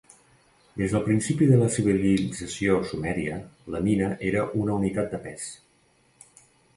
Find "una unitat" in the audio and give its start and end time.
4.63-5.13